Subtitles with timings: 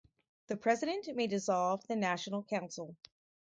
[0.47, 2.95] The president may dissolve the National Council.